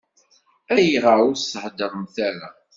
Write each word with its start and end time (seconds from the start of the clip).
Ayɣer 0.75 1.17
ur 1.27 1.35
s-thedremt 1.37 2.15
ara? 2.27 2.49